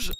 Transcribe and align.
Rouge. 0.00 0.12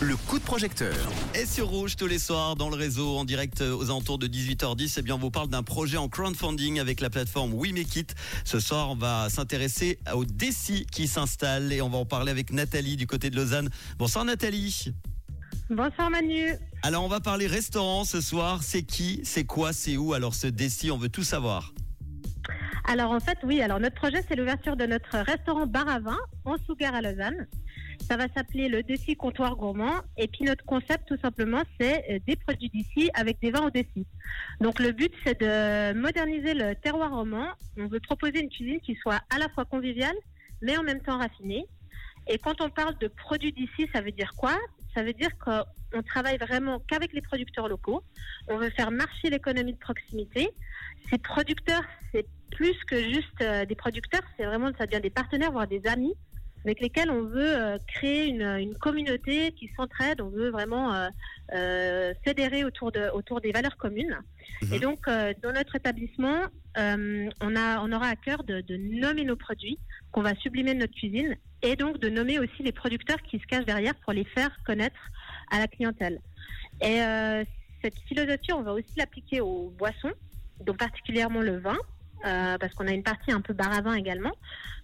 Le 0.00 0.16
coup 0.16 0.38
de 0.38 0.44
projecteur. 0.44 0.94
Et 1.34 1.46
sur 1.46 1.68
Rouge 1.68 1.96
tous 1.96 2.06
les 2.06 2.18
soirs 2.18 2.54
dans 2.54 2.68
le 2.68 2.76
réseau 2.76 3.16
en 3.16 3.24
direct 3.24 3.62
euh, 3.62 3.74
aux 3.74 3.84
alentours 3.84 4.18
de 4.18 4.28
18h10, 4.28 4.96
eh 4.98 5.02
bien 5.02 5.16
on 5.16 5.18
vous 5.18 5.30
parle 5.30 5.48
d'un 5.48 5.62
projet 5.62 5.96
en 5.96 6.08
crowdfunding 6.08 6.78
avec 6.78 7.00
la 7.00 7.10
plateforme 7.10 7.54
We 7.54 7.72
Make 7.72 7.96
It. 7.96 8.14
Ce 8.44 8.60
soir, 8.60 8.90
on 8.90 8.94
va 8.94 9.28
s'intéresser 9.30 9.98
au 10.14 10.24
défi 10.24 10.86
qui 10.92 11.08
s'installe 11.08 11.72
et 11.72 11.80
on 11.80 11.88
va 11.88 11.98
en 11.98 12.04
parler 12.04 12.30
avec 12.30 12.52
Nathalie 12.52 12.96
du 12.96 13.06
côté 13.06 13.30
de 13.30 13.36
Lausanne. 13.36 13.70
Bonsoir 13.98 14.24
Nathalie. 14.24 14.92
Bonsoir 15.68 16.10
Manu. 16.10 16.54
Alors 16.82 17.02
on 17.02 17.08
va 17.08 17.18
parler 17.18 17.48
restaurant 17.48 18.04
ce 18.04 18.20
soir. 18.20 18.62
C'est 18.62 18.84
qui, 18.84 19.20
c'est 19.24 19.44
quoi, 19.44 19.72
c'est 19.72 19.96
où? 19.96 20.12
Alors 20.12 20.34
ce 20.34 20.46
défi, 20.46 20.92
on 20.92 20.98
veut 20.98 21.08
tout 21.08 21.24
savoir. 21.24 21.72
Alors 22.88 23.10
en 23.10 23.18
fait, 23.18 23.38
oui, 23.42 23.60
alors 23.60 23.80
notre 23.80 23.96
projet, 23.96 24.22
c'est 24.28 24.36
l'ouverture 24.36 24.76
de 24.76 24.86
notre 24.86 25.18
restaurant 25.18 25.66
bar 25.66 25.88
à 25.88 25.98
vin 25.98 26.18
en 26.44 26.56
Sougar 26.58 26.94
à 26.94 27.02
Lausanne. 27.02 27.48
Ça 28.08 28.16
va 28.16 28.28
s'appeler 28.28 28.68
le 28.68 28.84
défi 28.84 29.16
comptoir 29.16 29.56
gourmand. 29.56 29.94
Et 30.16 30.28
puis 30.28 30.44
notre 30.44 30.64
concept, 30.64 31.08
tout 31.08 31.16
simplement, 31.16 31.62
c'est 31.80 32.04
euh, 32.08 32.18
des 32.28 32.36
produits 32.36 32.68
d'ici 32.68 33.10
avec 33.14 33.40
des 33.40 33.50
vins 33.50 33.66
au 33.66 33.70
défi. 33.70 34.06
Donc 34.60 34.78
le 34.78 34.92
but, 34.92 35.12
c'est 35.24 35.40
de 35.40 35.98
moderniser 35.98 36.54
le 36.54 36.76
terroir 36.76 37.10
roman. 37.10 37.48
On 37.76 37.88
veut 37.88 37.98
proposer 37.98 38.40
une 38.40 38.50
cuisine 38.50 38.80
qui 38.80 38.94
soit 38.94 39.20
à 39.34 39.38
la 39.38 39.48
fois 39.48 39.64
conviviale, 39.64 40.16
mais 40.62 40.76
en 40.78 40.84
même 40.84 41.00
temps 41.00 41.18
raffinée. 41.18 41.66
Et 42.28 42.38
quand 42.38 42.60
on 42.60 42.70
parle 42.70 42.96
de 42.98 43.08
produits 43.08 43.52
d'ici, 43.52 43.88
ça 43.92 44.00
veut 44.00 44.12
dire 44.12 44.30
quoi? 44.36 44.56
Ça 44.94 45.02
veut 45.02 45.12
dire 45.12 45.30
qu'on 45.38 46.02
travaille 46.02 46.38
vraiment 46.38 46.78
qu'avec 46.88 47.12
les 47.12 47.20
producteurs 47.20 47.68
locaux. 47.68 48.02
On 48.48 48.58
veut 48.58 48.70
faire 48.70 48.92
marcher 48.92 49.28
l'économie 49.28 49.74
de 49.74 49.78
proximité. 49.78 50.50
Ces 51.10 51.18
producteurs, 51.18 51.82
c'est 52.12 52.26
plus 52.50 52.76
que 52.84 52.96
juste 53.02 53.40
euh, 53.42 53.64
des 53.64 53.74
producteurs, 53.74 54.22
c'est 54.36 54.44
vraiment, 54.44 54.70
ça 54.78 54.86
devient 54.86 55.00
des 55.00 55.10
partenaires, 55.10 55.52
voire 55.52 55.66
des 55.66 55.86
amis 55.86 56.14
avec 56.66 56.80
lesquels 56.80 57.10
on 57.10 57.22
veut 57.22 57.56
euh, 57.56 57.78
créer 57.86 58.26
une, 58.26 58.42
une 58.42 58.74
communauté 58.76 59.52
qui 59.52 59.70
s'entraide, 59.76 60.20
on 60.20 60.30
veut 60.30 60.50
vraiment 60.50 60.92
euh, 60.92 61.08
euh, 61.54 62.12
fédérer 62.24 62.64
autour, 62.64 62.90
de, 62.90 63.08
autour 63.14 63.40
des 63.40 63.52
valeurs 63.52 63.76
communes. 63.76 64.18
Mhm. 64.62 64.74
Et 64.74 64.80
donc, 64.80 65.06
dans 65.06 65.52
notre 65.52 65.76
établissement, 65.76 66.42
on, 66.76 67.56
a, 67.56 67.80
on 67.80 67.92
aura 67.92 68.08
à 68.08 68.16
cœur 68.16 68.42
de, 68.42 68.60
de 68.62 68.76
nommer 68.76 69.24
nos 69.24 69.36
produits 69.36 69.78
qu'on 70.10 70.22
va 70.22 70.34
sublimer 70.34 70.74
de 70.74 70.80
notre 70.80 70.94
cuisine 70.94 71.36
et 71.62 71.76
donc 71.76 71.98
de 71.98 72.08
nommer 72.08 72.38
aussi 72.38 72.62
les 72.62 72.72
producteurs 72.72 73.20
qui 73.22 73.38
se 73.38 73.46
cachent 73.46 73.64
derrière 73.64 73.94
pour 73.96 74.12
les 74.12 74.24
faire 74.24 74.50
connaître 74.64 74.98
à 75.50 75.58
la 75.58 75.68
clientèle. 75.68 76.20
Et 76.80 76.98
cette 77.82 77.98
philosophie, 78.08 78.52
on 78.52 78.62
va 78.62 78.72
aussi 78.72 78.92
l'appliquer 78.96 79.40
aux 79.40 79.70
boissons, 79.76 80.12
donc 80.64 80.78
particulièrement 80.78 81.42
le 81.42 81.58
vin. 81.58 81.76
Euh, 82.24 82.56
parce 82.58 82.74
qu'on 82.74 82.86
a 82.86 82.92
une 82.92 83.02
partie 83.02 83.32
un 83.32 83.40
peu 83.40 83.52
bar 83.52 83.72
à 83.72 83.80
vin 83.80 83.94
également. 83.94 84.32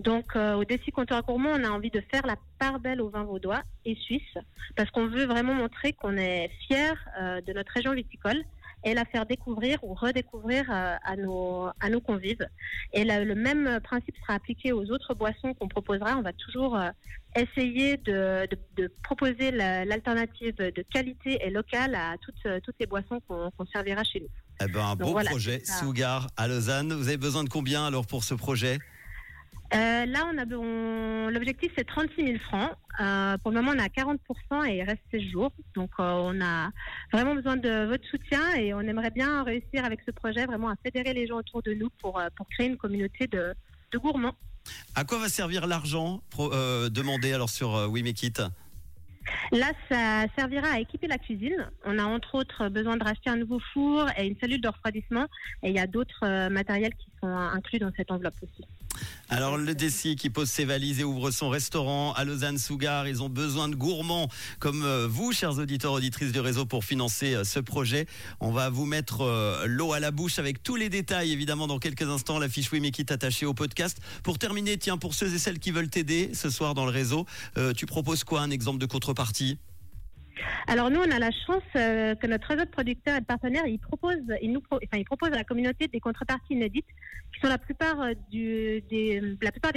Donc, 0.00 0.36
euh, 0.36 0.54
au 0.54 0.64
défi 0.64 0.92
comptoir 0.92 1.22
gourmand, 1.24 1.50
on 1.50 1.64
a 1.64 1.68
envie 1.68 1.90
de 1.90 2.00
faire 2.12 2.26
la 2.26 2.36
part 2.58 2.78
belle 2.78 3.00
au 3.00 3.08
vin 3.08 3.24
vaudois 3.24 3.62
et 3.84 3.94
suisse, 3.96 4.38
parce 4.76 4.90
qu'on 4.90 5.06
veut 5.06 5.24
vraiment 5.24 5.54
montrer 5.54 5.92
qu'on 5.92 6.16
est 6.16 6.50
fier 6.66 6.94
euh, 7.20 7.40
de 7.40 7.52
notre 7.52 7.72
région 7.72 7.92
viticole 7.92 8.42
et 8.84 8.94
la 8.94 9.04
faire 9.04 9.26
découvrir 9.26 9.78
ou 9.82 9.94
redécouvrir 9.94 10.64
euh, 10.70 10.96
à 11.04 11.16
nos 11.16 11.66
à 11.80 11.88
nos 11.90 12.00
convives. 12.00 12.46
Et 12.92 13.04
le 13.04 13.34
même 13.34 13.80
principe 13.82 14.16
sera 14.20 14.34
appliqué 14.34 14.72
aux 14.72 14.90
autres 14.90 15.14
boissons 15.14 15.54
qu'on 15.54 15.68
proposera. 15.68 16.16
On 16.16 16.22
va 16.22 16.32
toujours 16.32 16.76
euh, 16.76 16.90
essayer 17.36 17.96
de, 17.98 18.46
de, 18.50 18.58
de 18.76 18.92
proposer 19.02 19.50
la- 19.50 19.84
l'alternative 19.84 20.54
de 20.56 20.84
qualité 20.90 21.38
et 21.44 21.50
locale 21.50 21.94
à 21.94 22.16
toutes 22.20 22.34
euh, 22.46 22.60
toutes 22.62 22.76
les 22.80 22.86
boissons 22.86 23.20
qu'on 23.26 23.50
qu'on 23.56 23.66
servira 23.66 24.04
chez 24.04 24.20
nous. 24.20 24.28
Eh 24.60 24.66
ben, 24.66 24.80
un 24.80 24.96
Donc 24.96 25.06
beau 25.08 25.12
voilà, 25.12 25.30
projet. 25.30 25.62
Sougar 25.64 26.28
à 26.36 26.48
Lausanne. 26.48 26.92
Vous 26.92 27.08
avez 27.08 27.16
besoin 27.16 27.44
de 27.44 27.48
combien 27.48 27.86
alors 27.86 28.06
pour 28.06 28.24
ce 28.24 28.34
projet? 28.34 28.78
Euh, 29.74 30.06
là, 30.06 30.24
on 30.32 30.38
a 30.38 30.46
on- 30.56 31.28
l'objectif 31.28 31.70
c'est 31.76 31.84
36 31.86 32.24
000 32.24 32.38
francs. 32.38 32.70
Euh, 33.00 33.36
pour 33.38 33.50
le 33.52 33.58
moment, 33.60 33.72
on 33.74 33.78
est 33.78 33.84
à 33.84 33.88
40 33.88 34.18
et 34.66 34.76
il 34.78 34.82
reste 34.82 35.02
16 35.12 35.22
jours. 35.30 35.52
Donc, 35.74 35.90
euh, 36.00 36.04
on 36.24 36.40
a 36.40 36.70
vraiment 37.12 37.34
besoin 37.34 37.56
de 37.56 37.84
votre 37.86 38.04
soutien 38.08 38.40
et 38.56 38.72
on 38.72 38.80
aimerait 38.80 39.10
bien 39.10 39.42
réussir 39.44 39.84
avec 39.84 40.00
ce 40.06 40.10
projet 40.10 40.46
vraiment 40.46 40.70
à 40.70 40.74
fédérer 40.82 41.12
les 41.12 41.26
gens 41.26 41.36
autour 41.36 41.62
de 41.62 41.74
nous 41.74 41.90
pour, 42.00 42.20
pour 42.34 42.48
créer 42.48 42.66
une 42.68 42.76
communauté 42.78 43.26
de, 43.26 43.54
de 43.92 43.98
gourmands. 43.98 44.34
À 44.94 45.04
quoi 45.04 45.18
va 45.18 45.28
servir 45.28 45.66
l'argent 45.66 46.20
demandé 46.90 47.32
alors 47.32 47.50
sur 47.50 47.88
We 47.90 48.02
Make 48.02 48.22
It 48.22 48.42
Là, 49.52 49.72
ça 49.90 50.24
servira 50.38 50.68
à 50.68 50.80
équiper 50.80 51.06
la 51.06 51.18
cuisine. 51.18 51.68
On 51.84 51.98
a 51.98 52.04
entre 52.04 52.34
autres 52.34 52.68
besoin 52.70 52.96
de 52.96 53.04
racheter 53.04 53.28
un 53.28 53.36
nouveau 53.36 53.60
four 53.74 54.06
et 54.16 54.26
une 54.26 54.36
cellule 54.40 54.60
de 54.62 54.68
refroidissement. 54.68 55.26
Et 55.62 55.68
il 55.68 55.74
y 55.74 55.78
a 55.78 55.86
d'autres 55.86 56.48
matériels 56.48 56.94
qui 56.94 57.10
inclus 57.22 57.78
dans 57.78 57.90
cette 57.96 58.10
enveloppe 58.10 58.34
aussi. 58.42 58.64
Alors 59.28 59.58
le 59.58 59.74
Dessy 59.74 60.16
qui 60.16 60.30
pose 60.30 60.48
ses 60.48 60.64
valises 60.64 61.00
et 61.00 61.04
ouvre 61.04 61.30
son 61.30 61.50
restaurant 61.50 62.12
à 62.14 62.24
Lausanne-Sougar, 62.24 63.06
ils 63.08 63.22
ont 63.22 63.28
besoin 63.28 63.68
de 63.68 63.74
gourmands 63.74 64.28
comme 64.58 64.82
euh, 64.84 65.06
vous, 65.08 65.32
chers 65.32 65.58
auditeurs 65.58 65.92
auditrices 65.92 66.32
du 66.32 66.40
réseau, 66.40 66.64
pour 66.64 66.84
financer 66.84 67.34
euh, 67.34 67.44
ce 67.44 67.60
projet. 67.60 68.06
On 68.40 68.50
va 68.50 68.70
vous 68.70 68.86
mettre 68.86 69.20
euh, 69.20 69.66
l'eau 69.66 69.92
à 69.92 70.00
la 70.00 70.10
bouche 70.10 70.38
avec 70.38 70.62
tous 70.62 70.76
les 70.76 70.88
détails, 70.88 71.32
évidemment, 71.32 71.66
dans 71.66 71.78
quelques 71.78 72.02
instants. 72.02 72.38
La 72.38 72.48
fiche 72.48 72.72
Wimekit 72.72 73.06
attachée 73.10 73.46
au 73.46 73.54
podcast. 73.54 73.98
Pour 74.22 74.38
terminer, 74.38 74.78
tiens, 74.78 74.96
pour 74.96 75.14
ceux 75.14 75.32
et 75.32 75.38
celles 75.38 75.58
qui 75.58 75.70
veulent 75.72 75.90
t'aider 75.90 76.30
ce 76.32 76.50
soir 76.50 76.74
dans 76.74 76.84
le 76.84 76.90
réseau, 76.90 77.26
tu 77.76 77.86
proposes 77.86 78.24
quoi 78.24 78.40
Un 78.40 78.50
exemple 78.50 78.78
de 78.78 78.86
contrepartie? 78.86 79.58
Alors 80.66 80.90
nous, 80.90 81.00
on 81.00 81.10
a 81.10 81.18
la 81.18 81.30
chance 81.30 81.62
euh, 81.76 82.14
que 82.14 82.26
notre 82.26 82.48
réseau 82.48 82.64
de 82.64 82.70
producteurs 82.70 83.16
et 83.16 83.20
de 83.20 83.24
partenaires, 83.24 83.66
ils 83.66 83.78
proposent, 83.78 84.16
nous, 84.42 84.60
pro- 84.60 84.78
à 84.80 85.30
la 85.30 85.44
communauté 85.44 85.88
des 85.88 86.00
contreparties 86.00 86.54
inédites, 86.54 86.86
qui 87.34 87.40
sont 87.40 87.48
la 87.48 87.58
plupart 87.58 88.00
euh, 88.00 88.14
des, 88.30 89.22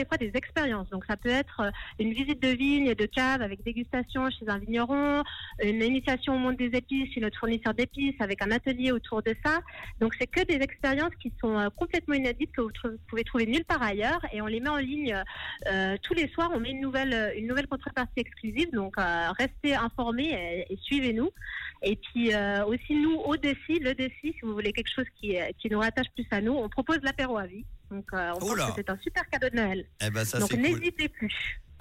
fois 0.07 0.17
des 0.17 0.31
expériences. 0.33 0.89
Donc 0.89 1.05
ça 1.05 1.17
peut 1.17 1.29
être 1.29 1.61
euh, 1.61 1.71
une 1.99 2.13
visite 2.13 2.41
de 2.41 2.49
vigne 2.49 2.93
de 2.93 3.05
cave 3.05 3.41
avec 3.41 3.63
dégustation 3.63 4.29
chez 4.29 4.47
un 4.47 4.57
vigneron, 4.57 5.23
une 5.63 5.81
initiation 5.81 6.35
au 6.35 6.37
monde 6.37 6.57
des 6.57 6.71
épices 6.77 7.13
chez 7.13 7.21
notre 7.21 7.37
fournisseur 7.39 7.73
d'épices 7.73 8.19
avec 8.19 8.41
un 8.41 8.51
atelier 8.51 8.91
autour 8.91 9.21
de 9.21 9.35
ça. 9.45 9.59
Donc 9.99 10.13
c'est 10.19 10.27
que 10.27 10.43
des 10.43 10.55
expériences 10.63 11.15
qui 11.21 11.31
sont 11.39 11.69
complètement 11.75 12.15
inédites 12.15 12.51
que 12.51 12.61
vous, 12.61 12.71
pouvez 13.07 13.23
trouver 13.23 13.45
nulle 13.45 13.65
part 13.65 13.81
ailleurs 13.81 14.21
et 14.31 14.41
on 14.41 14.47
les 14.47 14.59
met 14.59 14.69
en 14.69 14.77
ligne 14.77 15.15
tous 16.01 16.13
les 16.13 16.27
soirs. 16.29 16.51
On 16.53 16.59
met 16.59 16.71
une 16.71 16.81
nouvelle, 16.81 17.33
une 17.37 17.47
nouvelle 17.47 17.67
contrepartie 17.67 18.19
exclusive. 18.19 18.71
Donc 18.73 18.95
restez 19.37 19.75
informés 19.75 20.33
et 20.69 20.77
suivez-nous. 20.83 21.29
Et 21.83 21.95
puis 21.95 22.33
euh, 22.33 22.63
aussi 22.65 22.93
nous 22.95 23.15
au 23.15 23.35
défi, 23.37 23.79
le 23.79 23.93
défi, 23.95 24.33
si 24.33 24.35
vous 24.43 24.53
voulez 24.53 24.71
quelque 24.71 24.91
chose 24.93 25.05
qui, 25.19 25.37
euh, 25.37 25.45
qui 25.59 25.69
nous 25.69 25.79
rattache 25.79 26.07
plus 26.13 26.27
à 26.31 26.41
nous, 26.41 26.53
on 26.53 26.69
propose 26.69 26.99
l'apéro 27.03 27.37
à 27.37 27.47
vie. 27.47 27.65
Donc 27.89 28.05
euh, 28.13 28.31
on 28.35 28.39
pense 28.39 28.55
que 28.55 28.73
c'est 28.77 28.89
un 28.89 28.97
super 29.01 29.27
cadeau 29.29 29.49
de 29.49 29.55
Noël. 29.55 29.85
Eh 30.05 30.09
ben 30.09 30.23
ça 30.25 30.39
Donc 30.39 30.49
cool. 30.51 30.59
n'hésitez 30.61 31.09
plus. 31.09 31.33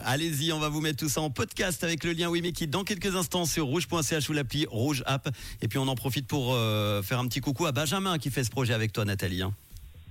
Allez-y, 0.02 0.50
on 0.52 0.58
va 0.58 0.70
vous 0.70 0.80
mettre 0.80 0.96
tout 0.96 1.10
ça 1.10 1.20
en 1.20 1.28
podcast 1.28 1.84
avec 1.84 2.04
le 2.04 2.12
lien 2.12 2.30
Wimekit 2.30 2.66
dans 2.68 2.84
quelques 2.84 3.14
instants 3.14 3.44
sur 3.44 3.66
rouge.ch 3.66 4.30
ou 4.30 4.32
l'appli 4.32 4.64
Rouge 4.70 5.02
App. 5.04 5.28
Et 5.60 5.68
puis 5.68 5.78
on 5.78 5.86
en 5.88 5.94
profite 5.94 6.26
pour 6.26 6.54
euh, 6.54 7.02
faire 7.02 7.18
un 7.18 7.28
petit 7.28 7.40
coucou 7.40 7.66
à 7.66 7.72
Benjamin 7.72 8.16
qui 8.18 8.30
fait 8.30 8.42
ce 8.42 8.50
projet 8.50 8.72
avec 8.72 8.92
toi, 8.94 9.04
Nathalie. 9.04 9.42
hein. 9.42 9.52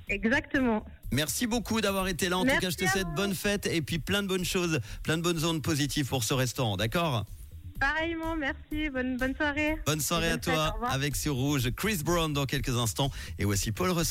Exactement. 0.07 0.85
Merci 1.11 1.47
beaucoup 1.47 1.81
d'avoir 1.81 2.07
été 2.07 2.29
là. 2.29 2.37
En 2.37 2.45
tout 2.45 2.59
cas, 2.59 2.69
je 2.69 2.75
te 2.77 2.85
souhaite 2.85 3.07
bonne 3.15 3.33
fête 3.33 3.65
et 3.67 3.81
puis 3.81 3.97
plein 3.99 4.21
de 4.23 4.27
bonnes 4.27 4.45
choses, 4.45 4.79
plein 5.03 5.17
de 5.17 5.23
bonnes 5.23 5.37
zones 5.39 5.61
positives 5.61 6.07
pour 6.07 6.23
ce 6.23 6.33
restaurant. 6.35 6.77
D'accord? 6.77 7.25
Pareillement, 7.79 8.35
merci. 8.35 8.89
Bonne, 8.89 9.17
bonne 9.17 9.35
soirée. 9.35 9.77
Bonne 9.85 10.01
soirée 10.01 10.29
Bonne 10.29 10.35
à 10.35 10.37
toi 10.37 10.77
avec 10.89 11.15
sur 11.15 11.35
Rouge 11.35 11.69
Chris 11.75 12.01
Brown 12.03 12.33
dans 12.33 12.45
quelques 12.45 12.75
instants 12.77 13.09
et 13.37 13.45
voici 13.45 13.71
Paul 13.71 13.91
Russell. 13.91 14.07